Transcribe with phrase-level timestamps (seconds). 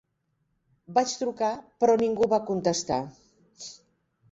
[0.97, 1.51] Vaig trucar,
[1.85, 3.01] però ningú va contestar.